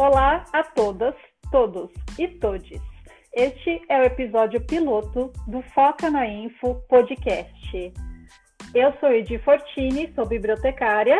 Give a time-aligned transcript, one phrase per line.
[0.00, 1.14] Olá a todas,
[1.52, 2.80] todos e todes.
[3.34, 7.92] Este é o episódio piloto do Foca na Info podcast.
[8.74, 11.18] Eu sou Edi Fortini, sou bibliotecária.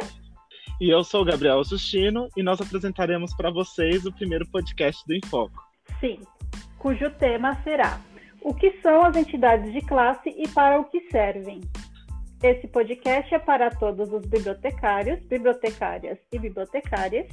[0.81, 5.63] E eu sou Gabriel Sustino e nós apresentaremos para vocês o primeiro podcast do Infoco.
[6.01, 6.19] Sim,
[6.79, 8.01] cujo tema será
[8.41, 11.61] O que são as entidades de classe e para o que servem?
[12.43, 17.27] Esse podcast é para todos os bibliotecários, bibliotecárias e bibliotecárias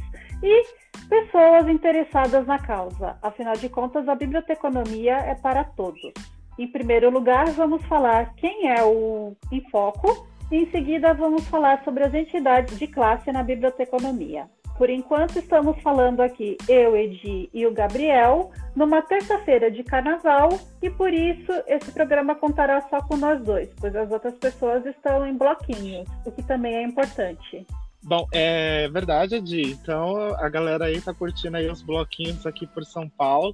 [0.43, 0.63] e
[1.07, 3.17] pessoas interessadas na causa.
[3.21, 6.11] Afinal de contas, a biblioteconomia é para todos.
[6.59, 12.03] Em primeiro lugar, vamos falar quem é o Infoco e em seguida vamos falar sobre
[12.03, 14.49] as entidades de classe na biblioteconomia.
[14.77, 20.49] Por enquanto, estamos falando aqui, eu, Edi e o Gabriel, numa terça-feira de carnaval,
[20.83, 25.25] e por isso esse programa contará só com nós dois, pois as outras pessoas estão
[25.25, 27.65] em bloquinhos, o que também é importante.
[28.03, 29.71] Bom, é verdade, Edi.
[29.71, 33.53] Então a galera aí tá curtindo aí os bloquinhos aqui por São Paulo,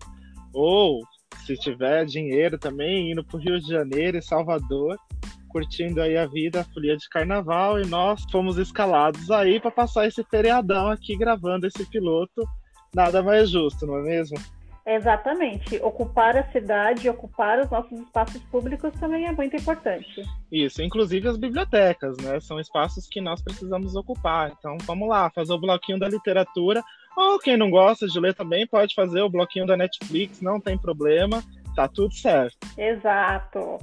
[0.53, 0.99] ou
[1.45, 4.97] se tiver dinheiro também, indo pro Rio de Janeiro e Salvador
[5.53, 10.07] curtindo aí a vida, a folia de carnaval, e nós fomos escalados aí para passar
[10.07, 12.43] esse feriadão aqui gravando esse piloto.
[12.93, 14.37] Nada mais justo, não é mesmo?
[14.85, 15.77] Exatamente.
[15.77, 20.23] Ocupar a cidade, ocupar os nossos espaços públicos também é muito importante.
[20.51, 22.39] Isso, inclusive as bibliotecas, né?
[22.41, 24.51] São espaços que nós precisamos ocupar.
[24.57, 26.83] Então vamos lá, fazer o bloquinho da literatura.
[27.15, 30.77] Ou quem não gosta de ler também pode fazer o bloquinho da Netflix, não tem
[30.77, 31.41] problema,
[31.75, 32.57] tá tudo certo.
[32.77, 33.79] Exato.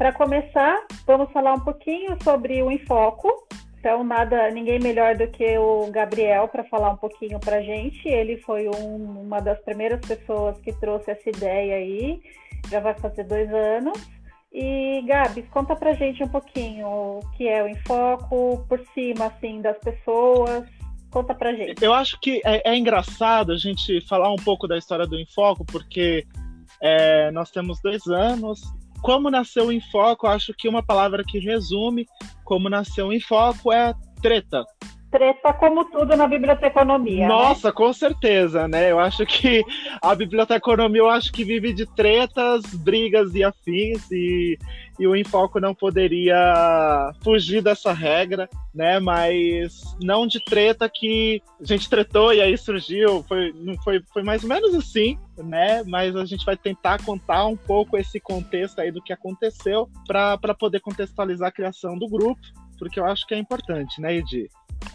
[0.00, 3.46] Para começar, vamos falar um pouquinho sobre o Enfoco.
[3.78, 8.08] Então, nada, ninguém melhor do que o Gabriel para falar um pouquinho para gente.
[8.08, 12.18] Ele foi um, uma das primeiras pessoas que trouxe essa ideia aí.
[12.70, 13.98] Já vai fazer dois anos.
[14.50, 19.60] E Gabi, conta pra gente um pouquinho o que é o Enfoco, por cima assim
[19.60, 20.66] das pessoas.
[21.10, 21.84] Conta pra gente.
[21.84, 25.62] Eu acho que é, é engraçado a gente falar um pouco da história do Enfoco,
[25.62, 26.26] porque
[26.80, 32.06] é, nós temos dois anos como nasceu em foco, acho que uma palavra que resume
[32.44, 34.64] como nasceu em foco é treta.
[35.10, 37.26] Treta como tudo na biblioteconomia.
[37.26, 37.28] Né?
[37.28, 37.74] Nossa, né?
[37.74, 38.92] com certeza, né?
[38.92, 39.64] Eu acho que
[40.00, 44.56] a biblioteconomia eu acho que vive de tretas, brigas e afins e,
[44.98, 49.00] e o Infoco não poderia fugir dessa regra, né?
[49.00, 54.44] Mas não de treta que a gente tretou e aí surgiu, foi, foi, foi mais
[54.44, 55.82] ou menos assim, né?
[55.84, 60.54] Mas a gente vai tentar contar um pouco esse contexto aí do que aconteceu para
[60.54, 62.40] poder contextualizar a criação do grupo,
[62.78, 64.48] porque eu acho que é importante, né, Edi?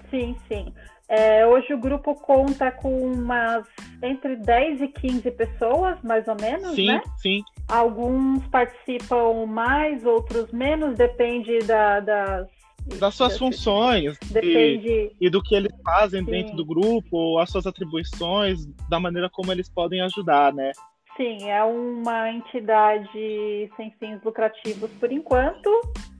[0.10, 0.74] Sim, sim.
[1.08, 3.68] É, hoje o grupo conta com umas
[4.02, 7.02] entre 10 e 15 pessoas, mais ou menos, sim, né?
[7.18, 12.48] Sim, Alguns participam mais, outros menos, depende da, das...
[13.00, 14.88] Das suas funções depende...
[14.88, 16.30] e, e, do que eles fazem sim.
[16.30, 20.72] dentro do grupo, as suas atribuições, da maneira como eles podem ajudar, né?
[21.18, 25.70] Sim, é uma entidade sem fins lucrativos por enquanto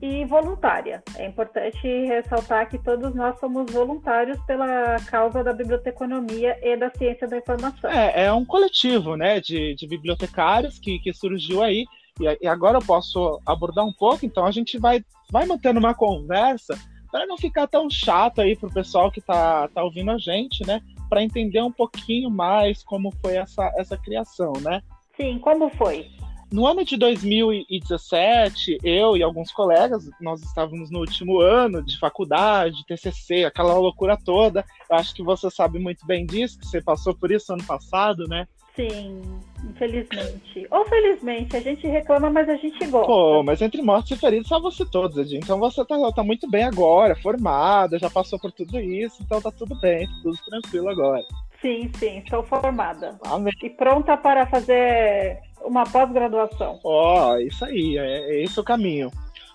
[0.00, 1.02] e voluntária.
[1.16, 7.28] É importante ressaltar que todos nós somos voluntários pela causa da biblioteconomia e da ciência
[7.28, 7.90] da informação.
[7.90, 11.84] É, é um coletivo né, de, de bibliotecários que, que surgiu aí.
[12.18, 15.94] E, e agora eu posso abordar um pouco, então a gente vai, vai mantendo uma
[15.94, 16.74] conversa
[17.12, 20.66] para não ficar tão chato aí para o pessoal que está tá ouvindo a gente,
[20.66, 20.80] né?
[21.08, 24.82] Para entender um pouquinho mais como foi essa, essa criação, né?
[25.16, 26.10] Sim, como foi?
[26.52, 32.84] No ano de 2017, eu e alguns colegas, nós estávamos no último ano de faculdade,
[32.86, 34.64] TCC, aquela loucura toda.
[34.88, 38.28] Eu acho que você sabe muito bem disso, que você passou por isso ano passado,
[38.28, 38.46] né?
[38.76, 39.22] Sim,
[39.64, 40.66] infelizmente.
[40.70, 43.06] Ou felizmente, a gente reclama, mas a gente gosta.
[43.06, 45.40] Pô, mas entre mortos e feridos só você todos, Edinho.
[45.42, 49.50] Então você tá, tá muito bem agora, formada, já passou por tudo isso, então tá
[49.50, 51.24] tudo bem, tudo tranquilo agora.
[51.62, 53.18] Sim, sim, estou formada.
[53.24, 53.52] Amém.
[53.62, 56.78] E pronta para fazer uma pós-graduação.
[56.84, 59.10] Ó, oh, isso aí, é, é esse o caminho.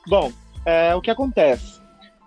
[0.08, 0.32] Bom,
[0.66, 1.80] é, o que acontece?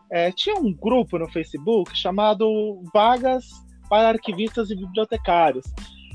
[0.09, 3.47] É, tinha um grupo no Facebook chamado Vagas
[3.88, 5.64] para Arquivistas e Bibliotecários.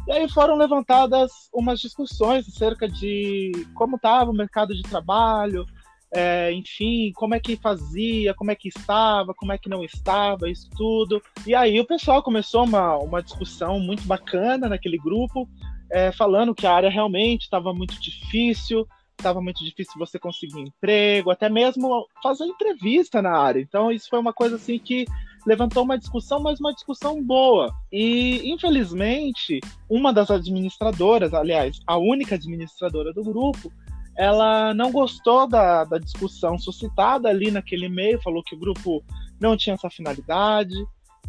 [0.09, 5.67] E aí foram levantadas umas discussões acerca de como estava o mercado de trabalho,
[6.11, 10.49] é, enfim, como é que fazia, como é que estava, como é que não estava,
[10.49, 11.21] isso tudo.
[11.45, 15.47] E aí o pessoal começou uma, uma discussão muito bacana naquele grupo,
[15.91, 21.29] é, falando que a área realmente estava muito difícil, estava muito difícil você conseguir emprego,
[21.29, 23.59] até mesmo fazer entrevista na área.
[23.59, 25.05] Então isso foi uma coisa assim que
[25.45, 27.73] levantou uma discussão, mas uma discussão boa.
[27.91, 29.59] E, infelizmente,
[29.89, 33.71] uma das administradoras, aliás, a única administradora do grupo,
[34.17, 39.03] ela não gostou da, da discussão suscitada ali naquele e-mail, falou que o grupo
[39.39, 40.75] não tinha essa finalidade,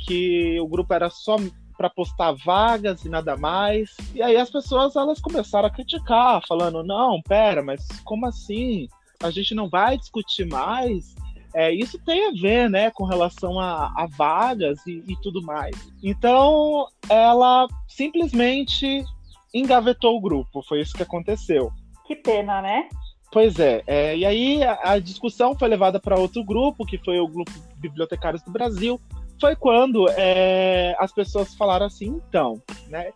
[0.01, 1.37] que o grupo era só
[1.77, 3.97] para postar vagas e nada mais.
[4.15, 8.89] E aí as pessoas elas começaram a criticar, falando: não, pera, mas como assim?
[9.23, 11.15] A gente não vai discutir mais?
[11.55, 15.75] É, isso tem a ver né, com relação a, a vagas e, e tudo mais.
[16.02, 19.05] Então, ela simplesmente
[19.52, 21.73] engavetou o grupo, foi isso que aconteceu.
[22.06, 22.88] Que pena, né?
[23.32, 27.20] Pois é, é e aí a, a discussão foi levada para outro grupo, que foi
[27.20, 29.00] o grupo Bibliotecários do Brasil.
[29.41, 33.12] Foi quando é, as pessoas falaram assim, então, né?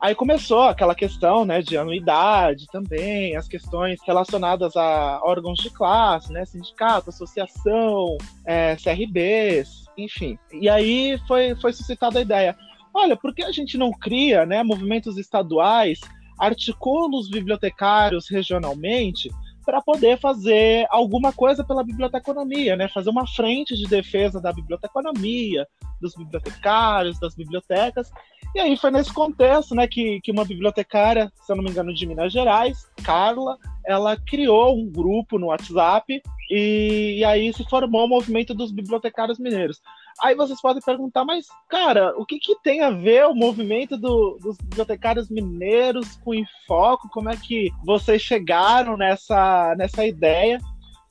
[0.00, 6.32] Aí começou aquela questão né, de anuidade também, as questões relacionadas a órgãos de classe,
[6.32, 10.38] né, sindicato, associação, é, CRBs, enfim.
[10.52, 12.56] E aí foi, foi suscitada a ideia:
[12.94, 15.98] olha, por que a gente não cria né, movimentos estaduais,
[16.38, 19.30] articula os bibliotecários regionalmente
[19.68, 22.88] para poder fazer alguma coisa pela biblioteconomia, né?
[22.88, 25.68] Fazer uma frente de defesa da biblioteconomia,
[26.00, 28.10] dos bibliotecários, das bibliotecas.
[28.54, 31.92] E aí foi nesse contexto, né, que, que uma bibliotecária, se eu não me engano,
[31.92, 38.06] de Minas Gerais, Carla, ela criou um grupo no WhatsApp e, e aí se formou
[38.06, 39.80] o movimento dos bibliotecários mineiros.
[40.20, 44.38] Aí vocês podem perguntar, mas, cara, o que, que tem a ver o movimento do,
[44.42, 47.08] dos bibliotecários mineiros com o Infoco?
[47.10, 50.58] Como é que vocês chegaram nessa, nessa ideia?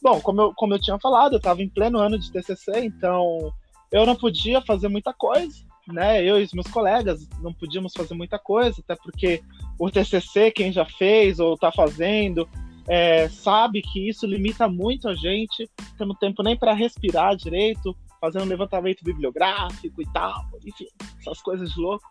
[0.01, 3.51] Bom, como eu, como eu tinha falado, eu estava em pleno ano de TCC, então
[3.91, 5.55] eu não podia fazer muita coisa,
[5.91, 6.23] né?
[6.23, 9.41] Eu e os meus colegas não podíamos fazer muita coisa, até porque
[9.79, 12.47] o TCC, quem já fez ou está fazendo,
[12.87, 18.45] é, sabe que isso limita muito a gente, temos tempo nem para respirar direito, fazendo
[18.45, 20.87] levantamento bibliográfico e tal, enfim,
[21.19, 22.05] essas coisas de louco.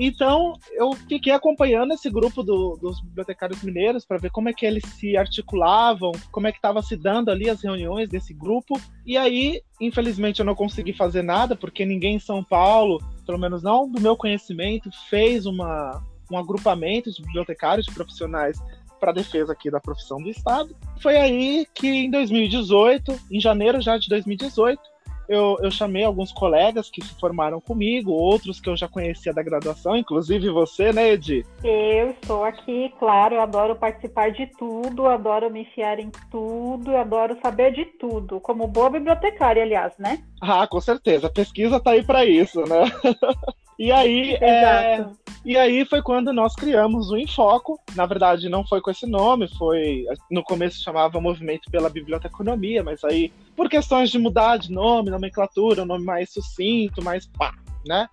[0.00, 4.64] Então, eu fiquei acompanhando esse grupo do, dos bibliotecários mineiros para ver como é que
[4.64, 8.80] eles se articulavam, como é que estava se dando ali as reuniões desse grupo.
[9.04, 13.60] E aí, infelizmente, eu não consegui fazer nada, porque ninguém em São Paulo, pelo menos
[13.60, 16.00] não do meu conhecimento, fez uma,
[16.30, 18.56] um agrupamento de bibliotecários, de profissionais
[19.00, 20.76] para defesa aqui da profissão do Estado.
[21.00, 24.80] Foi aí que, em 2018, em janeiro já de 2018,
[25.28, 29.42] eu, eu chamei alguns colegas que se formaram comigo, outros que eu já conhecia da
[29.42, 31.44] graduação, inclusive você, né, Edi?
[31.62, 37.36] Eu estou aqui, claro, eu adoro participar de tudo, adoro me enfiar em tudo, adoro
[37.42, 40.22] saber de tudo, como boa bibliotecária, aliás, né?
[40.40, 42.84] Ah, com certeza, a pesquisa tá aí para isso, né?
[43.78, 45.04] e aí, é,
[45.44, 47.80] e aí foi quando nós criamos o Infoco.
[47.94, 53.02] Na verdade, não foi com esse nome, foi no começo chamava Movimento pela Biblioteconomia, mas
[53.04, 57.54] aí por questões de mudar de nome, nomenclatura, um nome mais sucinto, mais pá,
[57.86, 58.08] né?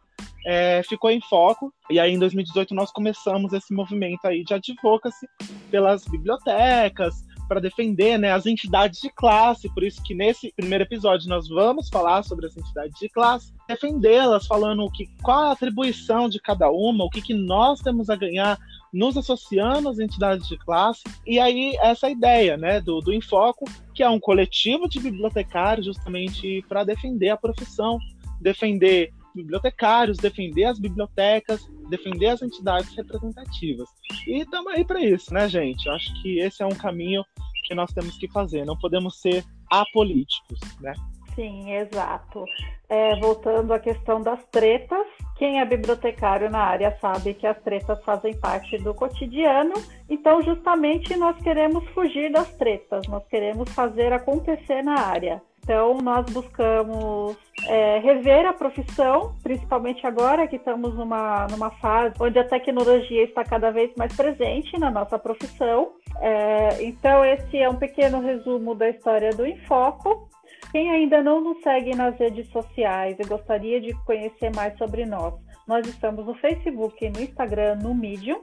[0.46, 1.74] É, ficou em foco.
[1.90, 5.28] E aí, em 2018, nós começamos esse movimento aí de advocacy
[5.72, 7.16] pelas bibliotecas,
[7.48, 11.90] para defender né, as entidades de classe, por isso que nesse primeiro episódio nós vamos
[11.90, 17.06] falar sobre as entidades de classe, defendê-las, falando que, qual a atribuição de cada uma,
[17.06, 18.58] o que, que nós temos a ganhar
[18.94, 24.02] nos associando às entidades de classe, e aí essa ideia né, do, do Infoco, que
[24.02, 28.00] é um coletivo de bibliotecários justamente para defender a profissão,
[28.40, 33.88] defender bibliotecários, defender as bibliotecas, defender as entidades representativas.
[34.28, 35.86] E estamos aí para isso, né, gente?
[35.86, 37.24] Eu acho que esse é um caminho
[37.66, 38.66] que nós temos que fazer.
[38.66, 40.94] Não podemos ser apolíticos, né?
[41.36, 42.46] Sim, exato.
[42.88, 45.06] É, voltando à questão das tretas,
[45.38, 49.74] quem é bibliotecário na área sabe que as tretas fazem parte do cotidiano,
[50.10, 55.42] então justamente nós queremos fugir das tretas, nós queremos fazer acontecer na área.
[55.66, 57.36] Então, nós buscamos
[57.68, 63.44] é, rever a profissão, principalmente agora que estamos numa, numa fase onde a tecnologia está
[63.44, 65.94] cada vez mais presente na nossa profissão.
[66.22, 70.30] É, então, esse é um pequeno resumo da história do Infoco.
[70.72, 75.34] Quem ainda não nos segue nas redes sociais e gostaria de conhecer mais sobre nós,
[75.68, 78.40] nós estamos no Facebook, no Instagram, no Medium.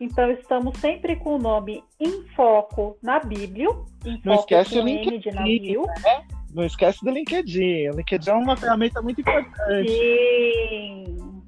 [0.00, 3.68] Então, estamos sempre com o nome Infoco na Bíblia.
[4.02, 5.82] Infoco não esquece o link de navio.
[5.82, 6.24] Né?
[6.54, 7.88] Não esquece do LinkedIn.
[7.88, 9.90] O LinkedIn é uma ferramenta muito importante.
[9.90, 11.42] Sim.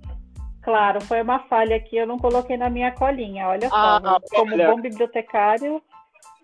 [0.63, 3.47] Claro, foi uma falha aqui, eu não coloquei na minha colinha.
[3.47, 4.69] Olha ah, só, como olha.
[4.69, 5.81] bom bibliotecário.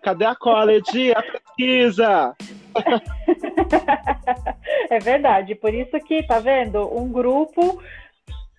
[0.01, 1.11] Cadê a cola, Edi?
[1.11, 2.33] A pesquisa!
[4.89, 6.87] é verdade, por isso que, tá vendo?
[6.97, 7.83] Um grupo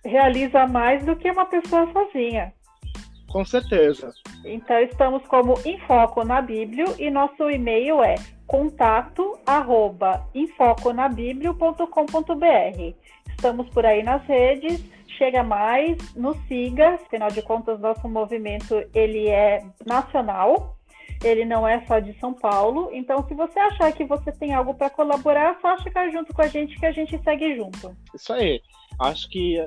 [0.03, 2.53] realiza mais do que uma pessoa sozinha.
[3.35, 4.13] Com certeza.
[4.45, 8.15] Então, estamos como Infoco na Bíblia e nosso e-mail é
[8.47, 12.95] contato arroba infoconabiblio.com.br.
[13.27, 14.81] Estamos por aí nas redes,
[15.17, 20.77] chega mais, nos siga, afinal de contas nosso movimento ele é nacional,
[21.21, 24.75] ele não é só de São Paulo, então se você achar que você tem algo
[24.75, 27.93] para colaborar, é só chegar junto com a gente que a gente segue junto.
[28.15, 28.61] Isso aí,
[28.97, 29.57] acho que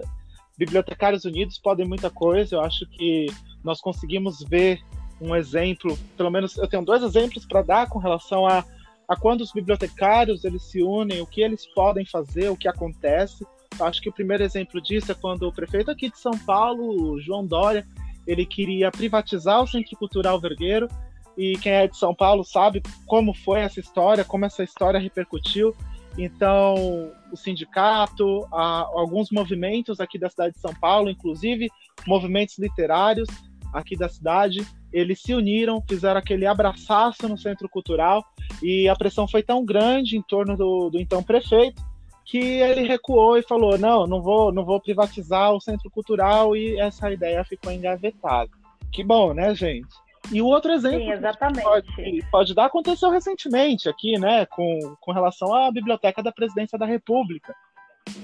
[0.56, 2.56] bibliotecários unidos podem muita coisa.
[2.56, 3.26] Eu acho que
[3.68, 4.80] nós conseguimos ver
[5.20, 8.64] um exemplo, pelo menos eu tenho dois exemplos para dar com relação a,
[9.06, 13.46] a quando os bibliotecários eles se unem, o que eles podem fazer, o que acontece.
[13.78, 17.44] Acho que o primeiro exemplo disso é quando o prefeito aqui de São Paulo, João
[17.44, 17.86] Dória,
[18.26, 20.88] ele queria privatizar o Centro Cultural Vergueiro
[21.36, 25.76] e quem é de São Paulo sabe como foi essa história, como essa história repercutiu.
[26.16, 31.68] Então, o sindicato, alguns movimentos aqui da cidade de São Paulo, inclusive
[32.06, 33.28] movimentos literários
[33.72, 38.24] aqui da cidade, eles se uniram, fizeram aquele abraçaço no centro cultural
[38.62, 41.82] e a pressão foi tão grande em torno do, do então prefeito
[42.24, 46.78] que ele recuou e falou: não, não vou, não vou privatizar o centro cultural e
[46.78, 48.50] essa ideia ficou engavetada.
[48.92, 49.88] Que bom, né, gente?
[50.30, 51.62] E o outro exemplo Sim, exatamente.
[51.62, 56.84] Pode, pode, dar aconteceu recentemente aqui, né, com, com relação à Biblioteca da Presidência da
[56.84, 57.54] República.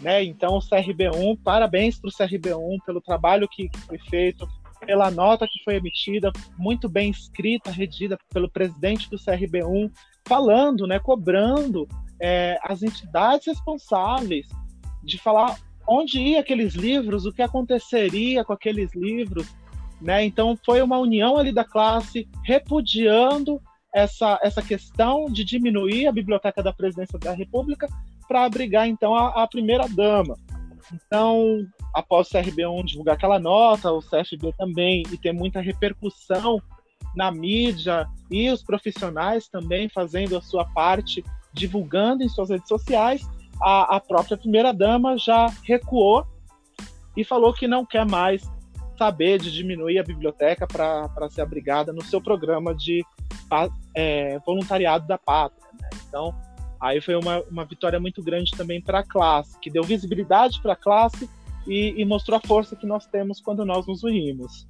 [0.02, 0.24] Né?
[0.24, 4.46] Então, o CRB1, parabéns para o CRB1 pelo trabalho que, que foi feito,
[4.84, 9.90] pela nota que foi emitida, muito bem escrita, redida pelo presidente do CRB1,
[10.26, 11.86] falando, né, cobrando
[12.20, 14.46] é, as entidades responsáveis
[15.02, 19.46] de falar onde iam aqueles livros, o que aconteceria com aqueles livros,
[20.00, 20.24] né?
[20.24, 23.60] Então foi uma união ali da classe repudiando
[23.94, 27.86] essa, essa questão de diminuir a biblioteca da Presidência da República
[28.26, 30.36] para abrigar então a, a primeira dama.
[30.92, 36.60] Então, após o CRB1 divulgar aquela nota, o CFB também, e ter muita repercussão
[37.14, 43.22] na mídia e os profissionais também fazendo a sua parte, divulgando em suas redes sociais,
[43.62, 46.26] a, a própria primeira-dama já recuou
[47.16, 48.42] e falou que não quer mais
[48.98, 53.04] saber de diminuir a biblioteca para ser abrigada no seu programa de
[53.94, 55.68] é, voluntariado da pátria.
[55.80, 55.88] Né?
[56.08, 56.34] Então,
[56.84, 60.74] aí foi uma, uma vitória muito grande também para a classe, que deu visibilidade para
[60.74, 61.28] a classe
[61.66, 64.68] e, e mostrou a força que nós temos quando nós nos unimos.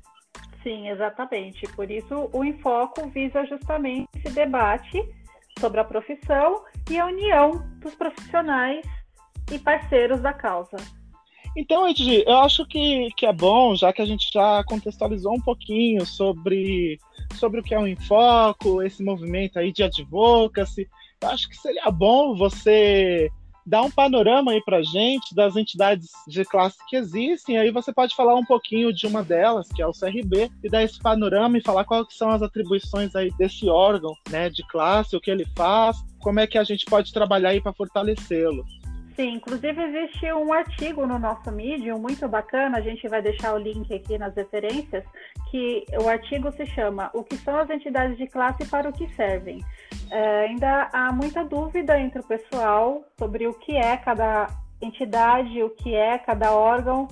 [0.62, 1.66] Sim, exatamente.
[1.74, 5.04] Por isso, o Enfoco visa justamente esse debate
[5.58, 8.86] sobre a profissão e a união dos profissionais
[9.50, 10.76] e parceiros da causa.
[11.56, 15.40] Então, Ed, eu acho que, que é bom, já que a gente já contextualizou um
[15.40, 16.98] pouquinho sobre,
[17.34, 20.88] sobre o que é o Enfoco, esse movimento aí de advocacy,
[21.24, 23.30] acho que seria bom você
[23.66, 27.56] dar um panorama aí para gente das entidades de classe que existem.
[27.56, 30.82] Aí você pode falar um pouquinho de uma delas, que é o CRB, e dar
[30.82, 35.20] esse panorama e falar quais são as atribuições aí desse órgão, né, de classe, o
[35.20, 38.64] que ele faz, como é que a gente pode trabalhar aí para fortalecê-lo.
[39.14, 43.58] Sim, inclusive existe um artigo no nosso Medium muito bacana, a gente vai deixar o
[43.58, 45.04] link aqui nas referências,
[45.50, 48.92] que o artigo se chama O que são as entidades de classe e para o
[48.92, 49.64] que servem.
[50.10, 54.48] É, ainda há muita dúvida entre o pessoal sobre o que é cada
[54.82, 57.06] entidade, o que é cada órgão.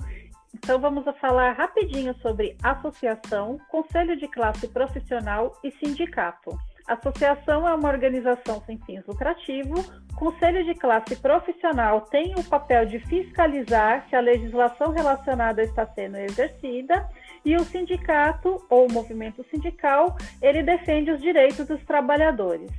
[0.53, 6.51] Então vamos falar rapidinho sobre associação, conselho de classe profissional e sindicato.
[6.87, 9.89] Associação é uma organização sem fins lucrativos.
[10.15, 16.17] Conselho de classe profissional tem o papel de fiscalizar se a legislação relacionada está sendo
[16.17, 17.09] exercida.
[17.45, 22.71] E o sindicato ou movimento sindical, ele defende os direitos dos trabalhadores.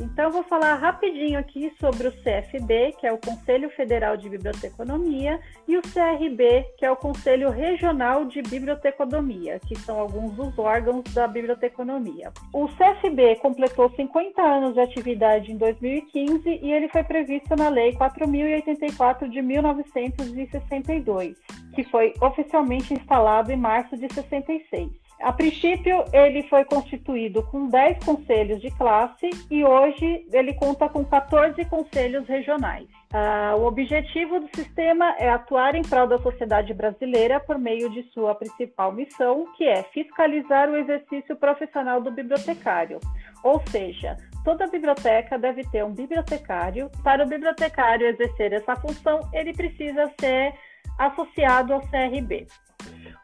[0.00, 5.38] Então, vou falar rapidinho aqui sobre o CFB, que é o Conselho Federal de Biblioteconomia,
[5.68, 11.04] e o CRB, que é o Conselho Regional de Biblioteconomia, que são alguns dos órgãos
[11.14, 12.32] da biblioteconomia.
[12.52, 17.92] O CFB completou 50 anos de atividade em 2015 e ele foi previsto na Lei
[17.92, 21.36] 4084 de 1962,
[21.72, 25.03] que foi oficialmente instalado em março de 66.
[25.20, 31.04] A princípio, ele foi constituído com 10 conselhos de classe e hoje ele conta com
[31.04, 32.88] 14 conselhos regionais.
[33.14, 38.02] Uh, o objetivo do sistema é atuar em prol da sociedade brasileira por meio de
[38.12, 42.98] sua principal missão, que é fiscalizar o exercício profissional do bibliotecário.
[43.44, 46.90] Ou seja, toda biblioteca deve ter um bibliotecário.
[47.04, 50.52] Para o bibliotecário exercer essa função, ele precisa ser
[50.98, 52.46] associado ao CRB.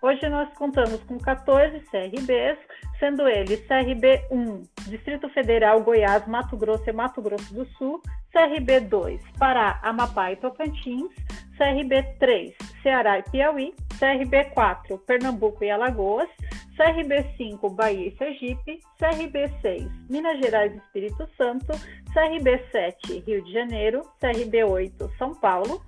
[0.03, 2.59] Hoje nós contamos com 14 CRBs,
[2.99, 8.01] sendo eles CRB 1, Distrito Federal, Goiás, Mato Grosso e Mato Grosso do Sul,
[8.33, 11.11] CRB 2, Pará, Amapá e Tocantins,
[11.59, 16.29] CRB 3, Ceará e Piauí, CRB 4, Pernambuco e Alagoas,
[16.75, 21.73] CRB 5, Bahia e Sergipe, CRB 6, Minas Gerais e Espírito Santo,
[22.15, 25.83] CRB 7, Rio de Janeiro, CRB 8, São Paulo,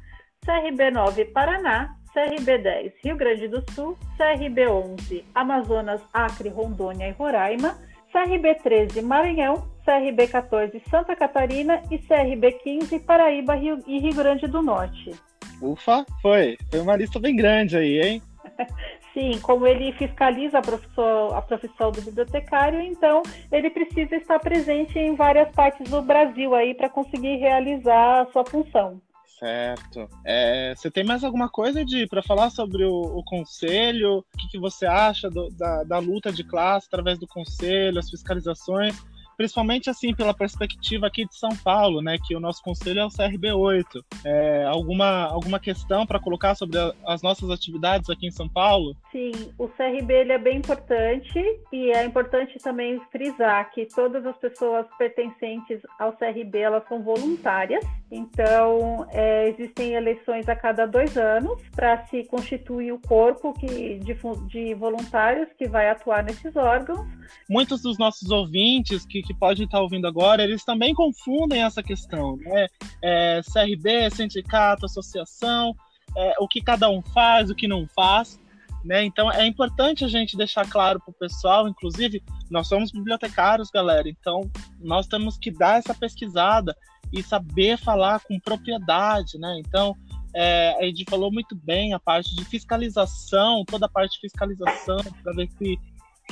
[0.44, 7.78] CRB 9, Paraná, CRB10 Rio Grande do Sul, CRB11 Amazonas, Acre, Rondônia e Roraima,
[8.12, 15.14] CRB13 Maranhão, CRB14 Santa Catarina e CRB15 Paraíba Rio, e Rio Grande do Norte.
[15.60, 16.58] Ufa, foi.
[16.70, 18.22] Foi uma lista bem grande aí, hein?
[19.14, 23.22] Sim, como ele fiscaliza a profissão, a profissão do bibliotecário, então
[23.52, 28.44] ele precisa estar presente em várias partes do Brasil aí para conseguir realizar a sua
[28.44, 29.00] função.
[29.42, 30.08] Certo.
[30.24, 34.18] É, você tem mais alguma coisa de para falar sobre o, o conselho?
[34.18, 38.08] O que, que você acha do, da, da luta de classe através do conselho, as
[38.08, 39.04] fiscalizações?
[39.42, 43.08] Principalmente assim pela perspectiva aqui de São Paulo, né, que o nosso conselho é o
[43.08, 44.04] CRB8.
[44.24, 48.94] É, alguma alguma questão para colocar sobre a, as nossas atividades aqui em São Paulo?
[49.10, 51.40] Sim, o CRB ele é bem importante
[51.72, 57.84] e é importante também frisar que todas as pessoas pertencentes ao CRB elas são voluntárias.
[58.12, 64.14] Então é, existem eleições a cada dois anos para se constituir o corpo que, de,
[64.46, 67.08] de voluntários que vai atuar nesses órgãos.
[67.50, 71.82] Muitos dos nossos ouvintes que, que que pode estar ouvindo agora, eles também confundem essa
[71.82, 72.66] questão, né?
[73.02, 75.74] É, CRB, sindicato, associação,
[76.16, 78.40] é, o que cada um faz, o que não faz.
[78.84, 79.04] Né?
[79.04, 82.20] Então é importante a gente deixar claro para o pessoal, inclusive
[82.50, 86.76] nós somos bibliotecários, galera, então nós temos que dar essa pesquisada
[87.12, 89.60] e saber falar com propriedade, né?
[89.60, 89.94] Então
[90.34, 94.96] é, a gente falou muito bem a parte de fiscalização, toda a parte de fiscalização
[95.22, 95.78] para ver se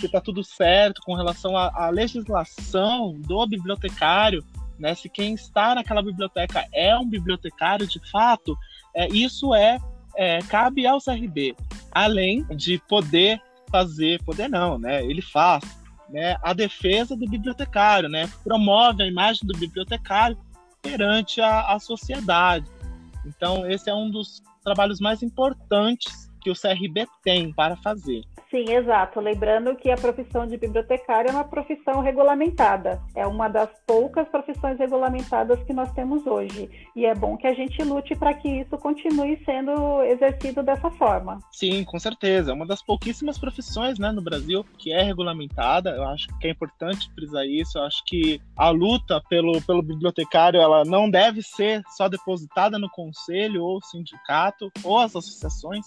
[0.01, 4.45] se está tudo certo com relação à, à, legislação do bibliotecário,
[4.79, 4.95] né?
[4.95, 8.57] Se quem está naquela biblioteca é um bibliotecário de fato,
[8.95, 9.79] é, isso é,
[10.17, 11.55] é cabe ao CRB,
[11.93, 13.41] além de poder
[13.71, 15.05] fazer, poder não, né?
[15.05, 15.63] Ele faz,
[16.09, 16.37] né?
[16.43, 18.29] A defesa do bibliotecário, né?
[18.43, 20.39] Promove a imagem do bibliotecário
[20.83, 22.67] perante a, a sociedade.
[23.27, 28.23] Então esse é um dos trabalhos mais importantes que o CRB tem para fazer.
[28.51, 29.21] Sim, exato.
[29.21, 33.01] Lembrando que a profissão de bibliotecário é uma profissão regulamentada.
[33.15, 36.69] É uma das poucas profissões regulamentadas que nós temos hoje.
[36.97, 41.39] E é bom que a gente lute para que isso continue sendo exercido dessa forma.
[41.53, 42.51] Sim, com certeza.
[42.51, 45.91] É uma das pouquíssimas profissões né, no Brasil que é regulamentada.
[45.91, 47.79] Eu acho que é importante frisar isso.
[47.79, 52.91] Eu acho que a luta pelo, pelo bibliotecário ela não deve ser só depositada no
[52.91, 55.87] conselho ou sindicato ou as associações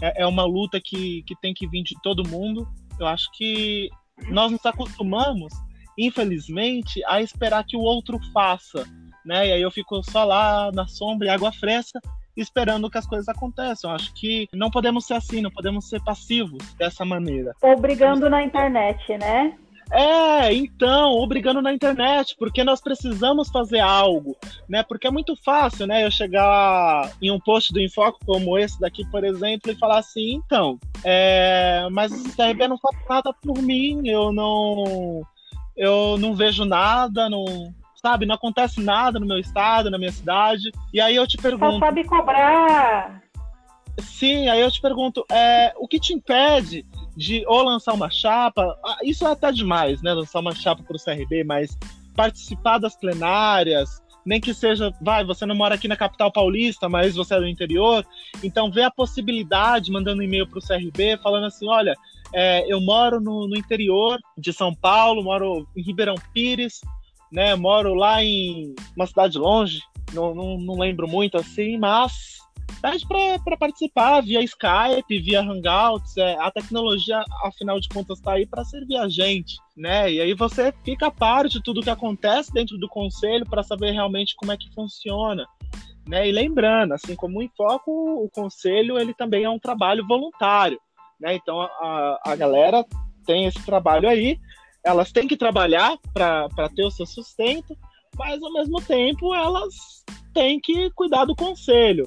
[0.00, 2.66] é, é uma luta que, que tem que vir de todo mundo.
[2.98, 3.88] Eu acho que
[4.28, 5.52] nós nos acostumamos,
[5.96, 8.86] infelizmente, a esperar que o outro faça,
[9.24, 9.48] né?
[9.48, 12.00] E aí eu fico só lá na sombra e água fresca,
[12.36, 13.90] esperando que as coisas aconteçam.
[13.90, 17.52] Eu acho que não podemos ser assim, não podemos ser passivos dessa maneira.
[17.62, 19.56] Obrigando na internet, né?
[19.90, 24.36] É, então, obrigando na internet, porque nós precisamos fazer algo,
[24.68, 24.82] né?
[24.82, 26.04] Porque é muito fácil, né?
[26.04, 30.34] Eu chegar em um post do Infoco como esse daqui, por exemplo, e falar assim,
[30.34, 35.22] então, é, mas o CRB não faz nada por mim, eu não,
[35.76, 38.26] eu não vejo nada, não, sabe?
[38.26, 40.70] Não acontece nada no meu estado, na minha cidade.
[40.92, 41.78] E aí eu te pergunto.
[41.78, 43.22] Só sabe cobrar.
[44.00, 46.86] Sim, aí eu te pergunto, é, o que te impede
[47.18, 50.14] de ou lançar uma chapa, ah, isso é até demais, né?
[50.14, 51.76] Lançar uma chapa para o CRB, mas
[52.14, 57.16] participar das plenárias, nem que seja, vai, você não mora aqui na capital paulista, mas
[57.16, 58.06] você é do interior,
[58.42, 61.96] então vê a possibilidade, mandando e-mail para o CRB, falando assim, olha,
[62.32, 66.82] é, eu moro no, no, interior de São Paulo, moro em Ribeirão Pires,
[67.32, 69.80] né, moro lá em uma cidade longe,
[70.12, 72.38] não, não, não lembro muito assim, mas
[72.80, 76.16] pede para participar via Skype, via Hangouts.
[76.16, 80.12] É, a tecnologia, afinal de contas, está aí para servir a gente, né?
[80.12, 83.92] E aí você fica a par de tudo que acontece dentro do conselho para saber
[83.92, 85.46] realmente como é que funciona.
[86.08, 86.28] Né?
[86.28, 90.80] E lembrando, assim como o Infoco, o conselho ele também é um trabalho voluntário.
[91.20, 91.34] Né?
[91.34, 92.84] Então a, a galera
[93.26, 94.38] tem esse trabalho aí,
[94.82, 97.76] elas têm que trabalhar para ter o seu sustento,
[98.16, 100.02] mas ao mesmo tempo elas
[100.38, 102.04] têm que cuidar do conselho,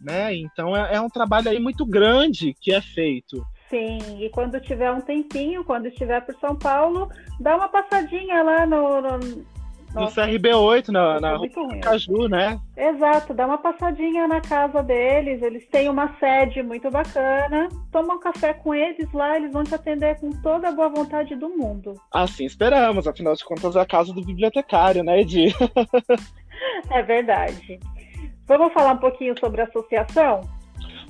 [0.00, 0.34] né?
[0.34, 3.46] Então é, é um trabalho aí muito grande que é feito.
[3.70, 8.66] Sim, e quando tiver um tempinho, quando estiver por São Paulo, dá uma passadinha lá
[8.66, 9.46] no, no
[9.94, 11.38] no CRB8, na, na
[11.80, 12.60] Caju, né?
[12.76, 17.68] Exato, dá uma passadinha na casa deles, eles têm uma sede muito bacana.
[17.90, 21.34] Toma um café com eles lá, eles vão te atender com toda a boa vontade
[21.36, 21.94] do mundo.
[22.12, 25.54] Assim esperamos, afinal de contas é a casa do bibliotecário, né, Edi?
[26.90, 27.78] é verdade.
[28.46, 30.40] Vamos falar um pouquinho sobre associação?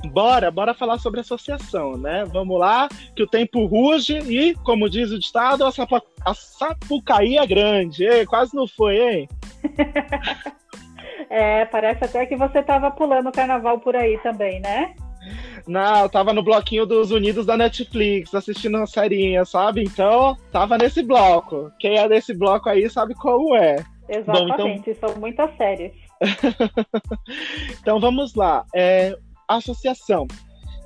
[0.06, 2.24] Bora, bora falar sobre associação, né?
[2.26, 7.36] Vamos lá, que o tempo ruge e, como diz o ditado, a, sapa, a sapucaí
[7.36, 8.04] é grande.
[8.04, 9.28] Ei, quase não foi, hein?
[11.28, 14.94] é, parece até que você estava pulando o carnaval por aí também, né?
[15.66, 19.82] Não, eu tava no bloquinho dos Unidos da Netflix, assistindo uma serinha, sabe?
[19.82, 21.72] Então, tava nesse bloco.
[21.78, 23.84] Quem é desse bloco aí sabe como é.
[24.08, 24.94] Exatamente, Bom, então...
[24.94, 25.92] são muitas séries.
[27.80, 28.64] então vamos lá.
[28.74, 29.16] É,
[29.46, 30.26] associação.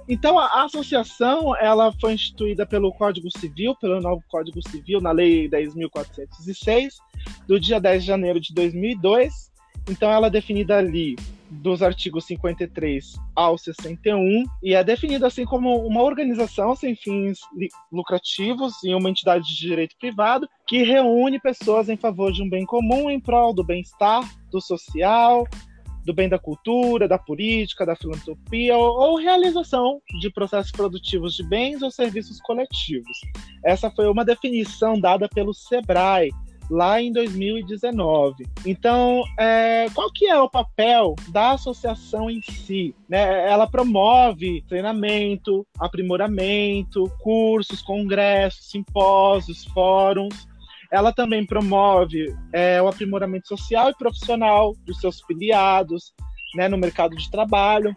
[0.08, 5.48] Então a, associação ela foi instituída pelo Código Civil, pelo novo Código Civil, na Lei
[5.48, 6.94] 10.406,
[7.46, 9.51] do dia 10 de janeiro de 2002.
[9.88, 11.16] Então ela é definida ali
[11.50, 17.40] dos artigos 53 ao 61 e é definida assim como uma organização sem fins
[17.92, 22.64] lucrativos e uma entidade de direito privado que reúne pessoas em favor de um bem
[22.64, 25.46] comum em prol do bem-estar, do social,
[26.04, 31.44] do bem da cultura, da política, da filantropia ou, ou, realização de processos produtivos de
[31.44, 33.18] bens ou serviços coletivos.
[33.64, 36.30] Essa foi uma definição dada pelo SEBRAE
[36.70, 38.46] lá em 2019.
[38.66, 42.94] Então, é, qual que é o papel da associação em si?
[43.08, 43.50] Né?
[43.50, 50.46] Ela promove treinamento, aprimoramento, cursos, congressos, simpósios, fóruns.
[50.90, 56.12] Ela também promove é, o aprimoramento social e profissional dos seus filiados
[56.54, 57.94] né, no mercado de trabalho.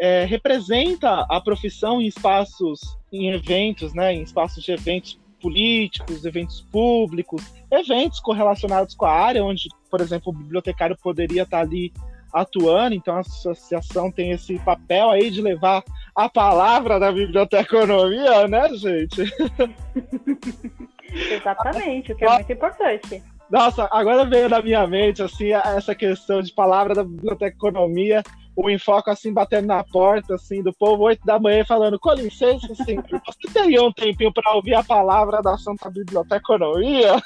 [0.00, 2.80] É, representa a profissão em espaços,
[3.12, 9.44] em eventos, né, em espaços de eventos políticos, eventos públicos, eventos correlacionados com a área,
[9.44, 11.92] onde, por exemplo, o bibliotecário poderia estar ali
[12.32, 15.84] atuando, então a associação tem esse papel aí de levar
[16.16, 19.22] a palavra da biblioteconomia, né, gente?
[21.30, 23.22] Exatamente, o que é muito importante.
[23.50, 28.22] Nossa, agora veio na minha mente assim essa questão de palavra da biblioteconomia
[28.56, 32.70] o enfoque assim batendo na porta assim do povo oito da manhã falando com licença
[32.72, 37.16] assim, você teria um tempinho para ouvir a palavra da Santa Biblioteconomia?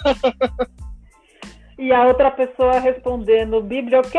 [1.79, 4.19] E a outra pessoa respondendo Bíblia o quê?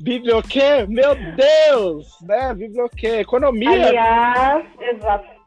[0.00, 0.86] Bíblia o quê?
[0.88, 2.54] Meu Deus, né?
[2.54, 3.18] Bíblia o quê?
[3.18, 3.88] Economia.
[3.88, 5.37] Aliás, exato.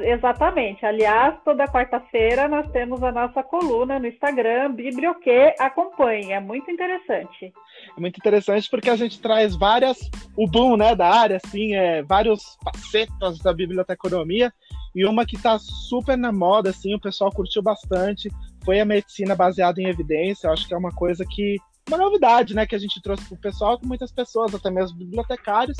[0.00, 0.84] Exatamente.
[0.84, 6.32] Aliás, toda quarta-feira nós temos a nossa coluna no Instagram, Biblioque Acompanhe.
[6.32, 7.52] É muito interessante.
[7.96, 12.02] É muito interessante porque a gente traz várias, o boom né, da área, assim, é,
[12.02, 14.52] vários facetas da biblioteconomia.
[14.94, 18.28] E uma que está super na moda, assim, o pessoal curtiu bastante,
[18.62, 20.48] foi a medicina baseada em evidência.
[20.48, 21.56] Eu acho que é uma coisa que.
[21.88, 24.96] Uma novidade, né, que a gente trouxe para o pessoal, que muitas pessoas, até mesmo
[24.98, 25.76] bibliotecários,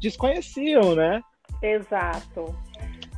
[0.00, 1.22] desconheciam, né?
[1.62, 2.54] Exato.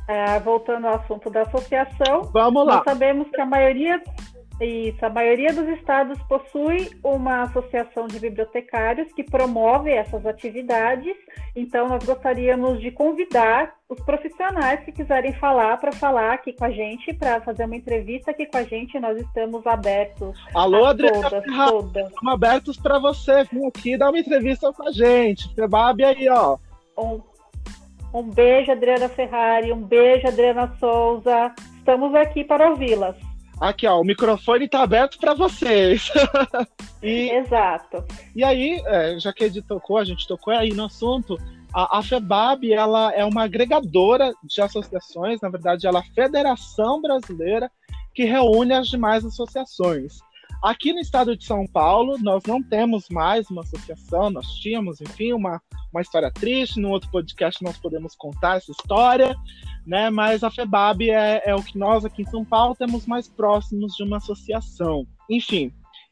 [0.09, 2.77] É, voltando ao assunto da associação, Vamos lá.
[2.77, 4.01] nós sabemos que a maioria,
[4.59, 11.15] isso, a maioria dos estados possui uma associação de bibliotecários que promove essas atividades.
[11.55, 16.71] Então, nós gostaríamos de convidar os profissionais que quiserem falar para falar aqui com a
[16.71, 18.99] gente, para fazer uma entrevista aqui com a gente.
[18.99, 20.35] Nós estamos abertos.
[20.55, 22.07] Alô, Adriana, todas, todas.
[22.07, 25.53] Estamos abertos para você vir aqui dar uma entrevista com a gente.
[25.53, 26.57] Febab aí, ó.
[26.97, 27.21] Um
[28.13, 29.71] um beijo, Adriana Ferrari.
[29.71, 31.53] Um beijo, Adriana Souza.
[31.77, 33.15] Estamos aqui para ouvi-las.
[33.59, 36.09] Aqui, ó, o microfone está aberto para vocês.
[37.03, 38.03] e, Exato.
[38.35, 41.37] E aí, é, já que a gente tocou, a gente tocou aí no assunto,
[41.73, 47.01] a, a FEBAB ela é uma agregadora de associações, na verdade, ela é a Federação
[47.01, 47.69] Brasileira
[48.13, 50.19] que reúne as demais associações.
[50.61, 55.31] Aqui no estado de São Paulo, nós não temos mais uma associação, nós tínhamos, enfim,
[55.31, 56.81] uma, uma história triste.
[56.81, 59.33] No outro podcast nós podemos contar essa história,
[59.87, 60.09] né?
[60.09, 63.93] Mas a FEBAB é, é o que nós aqui em São Paulo temos mais próximos
[63.95, 65.07] de uma associação.
[65.29, 65.71] Enfim,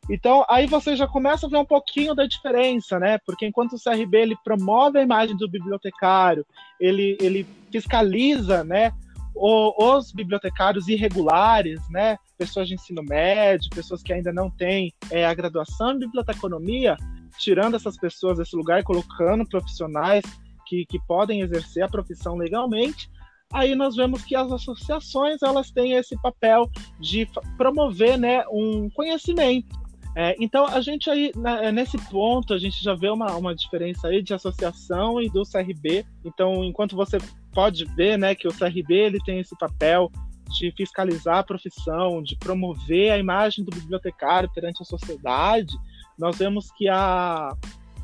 [0.09, 3.17] então, aí você já começa a ver um pouquinho da diferença, né?
[3.25, 6.45] Porque enquanto o CRB ele promove a imagem do bibliotecário,
[6.79, 8.93] ele, ele fiscaliza, né,
[9.39, 15.33] os bibliotecários irregulares, né, pessoas de ensino médio, pessoas que ainda não têm é, a
[15.33, 16.97] graduação em biblioteconomia,
[17.37, 20.23] tirando essas pessoas desse lugar e colocando profissionais
[20.65, 23.09] que, que podem exercer a profissão legalmente,
[23.53, 26.69] aí nós vemos que as associações elas têm esse papel
[26.99, 29.86] de promover né, um conhecimento.
[30.19, 34.07] É, então a gente aí né, nesse ponto a gente já vê uma, uma diferença
[34.07, 36.03] aí de associação e do CRB.
[36.25, 37.19] Então enquanto você
[37.53, 40.11] pode ver né, que o CRB ele tem esse papel
[40.57, 45.77] de fiscalizar a profissão, de promover a imagem do bibliotecário perante a sociedade,
[46.17, 47.55] nós vemos que a,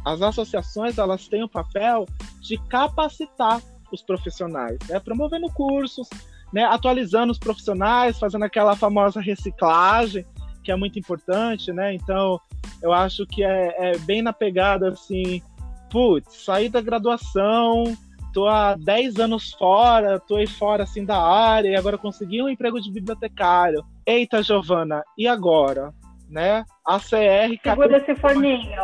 [0.05, 2.05] as associações elas têm o papel
[2.39, 3.59] de capacitar
[3.91, 4.99] os profissionais, né?
[4.99, 6.07] promovendo cursos,
[6.53, 6.63] né?
[6.63, 10.23] atualizando os profissionais, fazendo aquela famosa reciclagem,
[10.63, 11.93] que é muito importante, né?
[11.93, 12.39] Então,
[12.81, 15.41] eu acho que é, é bem na pegada assim,
[15.89, 17.95] putz, saí da graduação,
[18.33, 22.49] tô há 10 anos fora, tô aí fora assim da área e agora consegui um
[22.49, 23.83] emprego de bibliotecário.
[24.05, 25.93] Eita, Giovana, e agora?
[26.29, 26.65] Né?
[26.85, 28.81] A CR Segura esse forninho.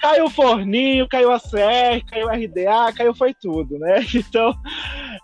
[0.00, 4.00] Caiu o forninho, caiu a CR, caiu o RDA, caiu foi tudo, né?
[4.14, 4.54] Então,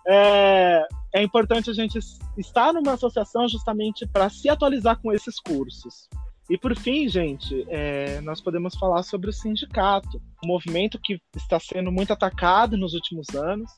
[0.07, 0.83] é,
[1.17, 1.99] é importante a gente
[2.37, 6.09] estar numa associação justamente para se atualizar com esses cursos.
[6.49, 11.59] E por fim, gente, é, nós podemos falar sobre o sindicato, um movimento que está
[11.59, 13.71] sendo muito atacado nos últimos anos,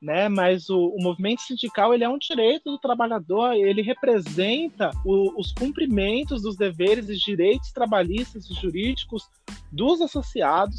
[0.00, 0.28] né?
[0.28, 5.50] Mas o, o, movimento sindical ele é um direito do trabalhador, ele representa o, os
[5.50, 9.24] cumprimentos dos deveres e direitos trabalhistas e jurídicos
[9.72, 10.76] dos associados,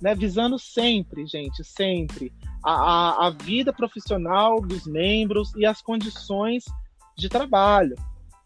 [0.00, 0.12] né?
[0.14, 6.64] Visando sempre, gente, sempre a, a, a vida profissional dos membros e as condições
[7.16, 7.96] de trabalho.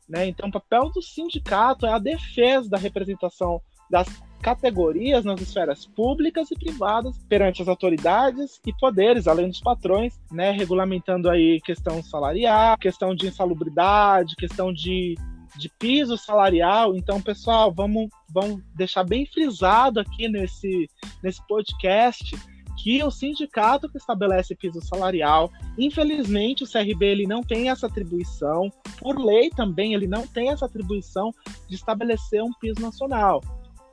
[0.09, 0.29] Né?
[0.29, 4.09] Então, o papel do sindicato é a defesa da representação das
[4.41, 10.51] categorias nas esferas públicas e privadas perante as autoridades e poderes, além dos patrões, né,
[10.51, 15.17] regulamentando aí questão salarial, questão de insalubridade, questão de,
[15.57, 16.95] de piso salarial.
[16.95, 20.89] Então, pessoal, vamos, vamos deixar bem frisado aqui nesse,
[21.23, 22.37] nesse podcast
[22.77, 28.71] que o sindicato que estabelece piso salarial, infelizmente o CRB ele não tem essa atribuição,
[28.99, 31.33] por lei também ele não tem essa atribuição
[31.69, 33.41] de estabelecer um piso nacional.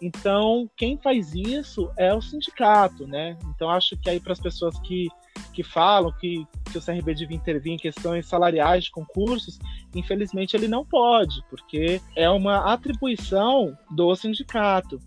[0.02, 3.38] Então, quem faz isso é o sindicato, né?
[3.46, 5.08] Então, acho que aí para as pessoas que,
[5.54, 9.58] que falam que, que o CRB devia intervir em questões salariais de concursos,
[9.96, 15.00] infelizmente ele não pode, porque é uma atribuição do sindicato.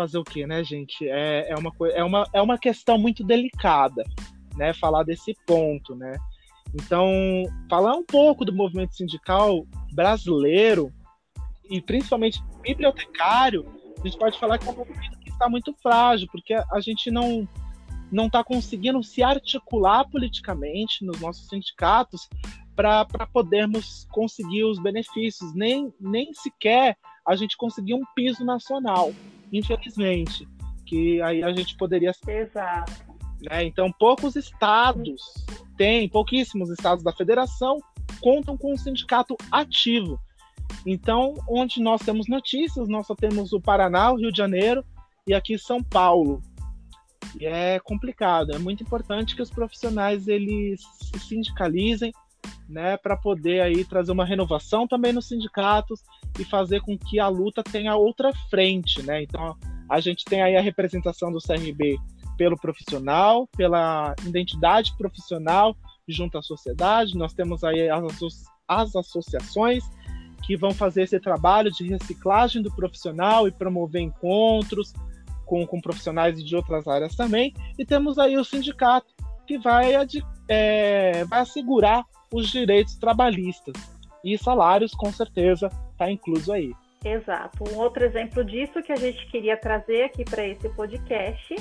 [0.00, 1.06] Fazer o quê, né, gente?
[1.06, 4.02] É, é, uma, é, uma, é uma questão muito delicada,
[4.56, 4.72] né?
[4.72, 6.16] Falar desse ponto, né?
[6.74, 7.06] Então,
[7.68, 10.90] falar um pouco do movimento sindical brasileiro
[11.68, 13.66] e principalmente bibliotecário
[14.00, 17.10] a gente pode falar que é um movimento que está muito frágil, porque a gente
[17.10, 17.46] não
[18.10, 22.26] não está conseguindo se articular politicamente nos nossos sindicatos
[22.74, 26.96] para podermos conseguir os benefícios, nem, nem sequer
[27.28, 29.12] a gente conseguir um piso nacional,
[29.52, 30.48] infelizmente,
[30.86, 32.12] que aí a gente poderia...
[32.26, 32.92] Exato.
[33.42, 33.64] Né?
[33.64, 35.22] Então, poucos estados
[35.76, 37.78] têm, pouquíssimos estados da federação
[38.20, 40.20] contam com um sindicato ativo.
[40.86, 44.84] Então, onde nós temos notícias, nós só temos o Paraná, o Rio de Janeiro
[45.26, 46.42] e aqui São Paulo.
[47.38, 52.12] E é complicado, é muito importante que os profissionais eles se sindicalizem,
[52.70, 56.00] né, para poder aí trazer uma renovação também nos sindicatos
[56.38, 59.22] e fazer com que a luta tenha outra frente, né?
[59.22, 59.56] Então,
[59.88, 61.98] a gente tem aí a representação do CRB
[62.38, 65.76] pelo profissional, pela identidade profissional
[66.08, 68.04] junto à sociedade, nós temos aí as,
[68.66, 69.84] as associações
[70.42, 74.92] que vão fazer esse trabalho de reciclagem do profissional e promover encontros
[75.44, 77.52] com, com profissionais de outras áreas também.
[77.78, 79.12] E temos aí o sindicato,
[79.46, 79.92] que vai,
[80.48, 83.74] é, vai assegurar os direitos trabalhistas.
[84.22, 86.72] E salários, com certeza, está incluso aí.
[87.04, 87.64] Exato.
[87.72, 91.54] Um outro exemplo disso que a gente queria trazer aqui para esse podcast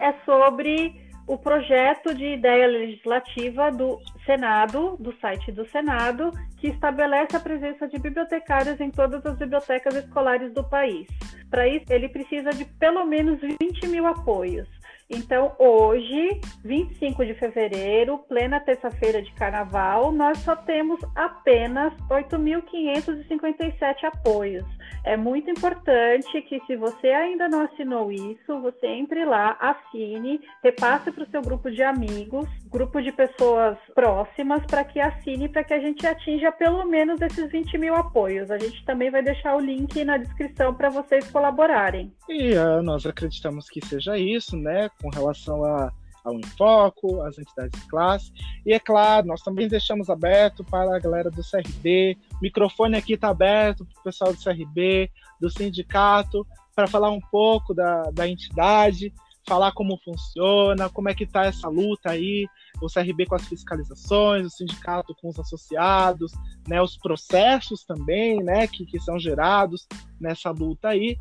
[0.00, 7.36] é sobre o projeto de ideia legislativa do Senado, do site do Senado, que estabelece
[7.36, 11.06] a presença de bibliotecários em todas as bibliotecas escolares do país.
[11.48, 14.66] Para isso, ele precisa de pelo menos 20 mil apoios.
[15.10, 24.64] Então, hoje, 25 de fevereiro, plena terça-feira de carnaval, nós só temos apenas 8.557 apoios.
[25.04, 31.10] É muito importante que, se você ainda não assinou isso, você entre lá, assine, repasse
[31.10, 35.74] para o seu grupo de amigos, grupo de pessoas próximas, para que assine, para que
[35.74, 38.50] a gente atinja pelo menos esses 20 mil apoios.
[38.50, 42.12] A gente também vai deixar o link na descrição para vocês colaborarem.
[42.28, 44.88] E uh, nós acreditamos que seja isso, né?
[45.00, 45.90] com relação a,
[46.24, 48.32] ao Infoco, às entidades de classe.
[48.64, 52.16] E é claro, nós também deixamos aberto para a galera do CRB.
[52.34, 57.20] O microfone aqui está aberto para o pessoal do CRB, do sindicato, para falar um
[57.20, 59.12] pouco da, da entidade,
[59.46, 62.46] falar como funciona, como é que está essa luta aí,
[62.80, 66.32] o CRB com as fiscalizações, o sindicato com os associados,
[66.68, 69.86] né, os processos também, né, que, que são gerados
[70.20, 71.18] nessa luta aí.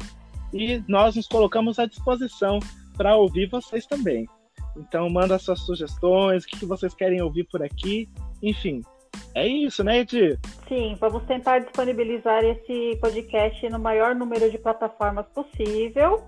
[0.53, 2.59] E nós nos colocamos à disposição
[2.95, 4.27] para ouvir vocês também.
[4.79, 8.09] Então manda suas sugestões, o que vocês querem ouvir por aqui,
[8.41, 8.81] enfim.
[9.35, 10.39] É isso, né, Edi?
[10.67, 16.23] Sim, vamos tentar disponibilizar esse podcast no maior número de plataformas possível.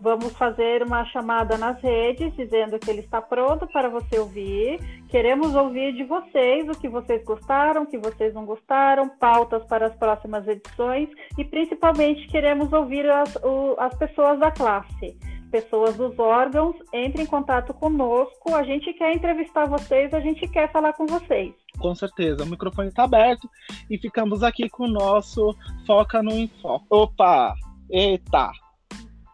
[0.00, 4.78] Vamos fazer uma chamada nas redes dizendo que ele está pronto para você ouvir.
[5.08, 9.86] Queremos ouvir de vocês o que vocês gostaram, o que vocês não gostaram, pautas para
[9.86, 15.16] as próximas edições e principalmente queremos ouvir as, o, as pessoas da classe
[15.54, 18.52] pessoas dos órgãos, entre em contato conosco.
[18.56, 21.54] A gente quer entrevistar vocês, a gente quer falar com vocês.
[21.78, 23.48] Com certeza, o microfone está aberto
[23.88, 26.86] e ficamos aqui com o nosso Foca no Enfoque.
[26.90, 27.54] Opa!
[27.88, 28.50] Eita!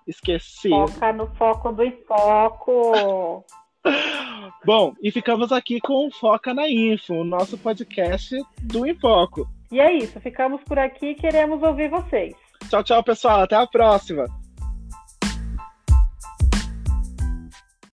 [0.06, 0.68] Esqueci.
[0.68, 3.42] Foca no foco do Enfoco.
[4.66, 9.48] Bom, e ficamos aqui com o Foca na Info, o nosso podcast do Infoco.
[9.72, 12.34] E é isso, ficamos por aqui e queremos ouvir vocês.
[12.68, 13.40] Tchau, tchau, pessoal.
[13.40, 14.26] Até a próxima.